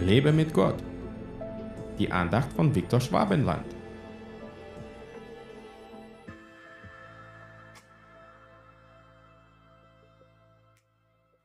[0.00, 0.82] Lebe mit Gott.
[1.98, 3.64] Die Andacht von Viktor Schwabenland.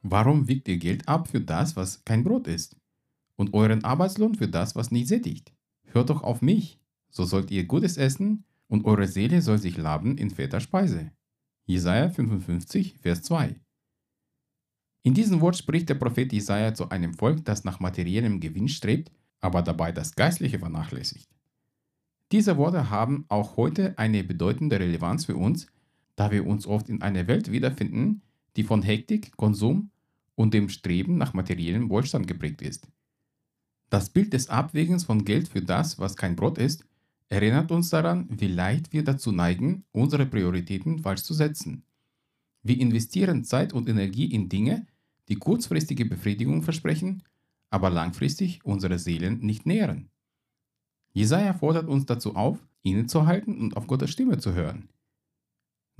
[0.01, 2.75] Warum wiegt ihr Geld ab für das, was kein Brot ist?
[3.35, 5.53] Und euren Arbeitslohn für das, was nicht sättigt?
[5.85, 10.17] Hört doch auf mich, so sollt ihr Gutes essen und eure Seele soll sich laben
[10.17, 11.11] in fetter Speise.
[11.65, 13.55] Jesaja 55, Vers 2.
[15.03, 19.11] In diesem Wort spricht der Prophet Jesaja zu einem Volk, das nach materiellem Gewinn strebt,
[19.39, 21.29] aber dabei das Geistliche vernachlässigt.
[22.31, 25.67] Diese Worte haben auch heute eine bedeutende Relevanz für uns,
[26.15, 28.21] da wir uns oft in einer Welt wiederfinden,
[28.55, 29.89] die von Hektik, Konsum
[30.35, 32.87] und dem Streben nach materiellem Wohlstand geprägt ist.
[33.89, 36.85] Das Bild des Abwägens von Geld für das, was kein Brot ist,
[37.29, 41.83] erinnert uns daran, wie leicht wir dazu neigen, unsere Prioritäten falsch zu setzen.
[42.61, 44.85] Wir investieren Zeit und Energie in Dinge,
[45.29, 47.23] die kurzfristige Befriedigung versprechen,
[47.69, 50.09] aber langfristig unsere Seelen nicht nähren.
[51.13, 54.89] Jesaja fordert uns dazu auf, innezuhalten und auf Gottes Stimme zu hören.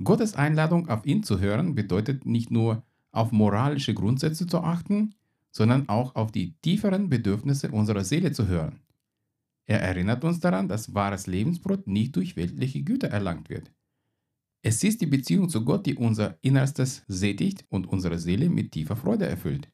[0.02, 5.14] Gottes Einladung, auf ihn zu hören, bedeutet nicht nur, auf moralische Grundsätze zu achten,
[5.50, 8.80] sondern auch auf die tieferen Bedürfnisse unserer Seele zu hören.
[9.66, 13.70] Er erinnert uns daran, dass wahres Lebensbrot nicht durch weltliche Güter erlangt wird.
[14.62, 18.96] Es ist die Beziehung zu Gott, die unser Innerstes sättigt und unsere Seele mit tiefer
[18.96, 19.70] Freude erfüllt.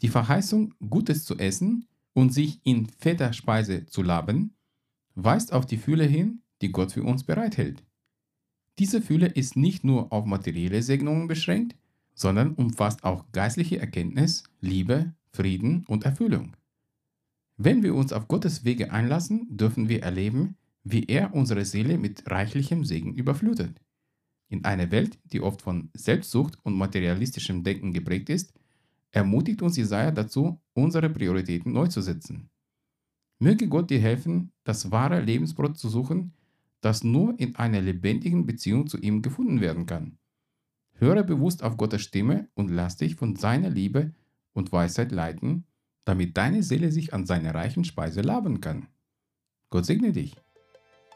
[0.00, 4.54] Die Verheißung, Gutes zu essen und sich in fetter Speise zu laben,
[5.14, 7.82] weist auf die Fülle hin, die Gott für uns bereithält.
[8.78, 11.76] Diese Fülle ist nicht nur auf materielle Segnungen beschränkt,
[12.14, 16.56] sondern umfasst auch geistliche Erkenntnis, Liebe, Frieden und Erfüllung.
[17.56, 22.30] Wenn wir uns auf Gottes Wege einlassen, dürfen wir erleben, wie er unsere Seele mit
[22.30, 23.80] reichlichem Segen überflutet.
[24.48, 28.52] In einer Welt, die oft von Selbstsucht und materialistischem Denken geprägt ist,
[29.10, 32.50] ermutigt uns Jesaja dazu, unsere Prioritäten neu zu setzen.
[33.38, 36.34] Möge Gott dir helfen, das wahre Lebensbrot zu suchen,
[36.80, 40.18] das nur in einer lebendigen Beziehung zu ihm gefunden werden kann.
[40.92, 44.12] Höre bewusst auf Gottes Stimme und lass dich von seiner Liebe
[44.52, 45.64] und Weisheit leiten,
[46.04, 48.86] damit deine Seele sich an seiner reichen Speise laben kann.
[49.70, 50.43] Gott segne dich.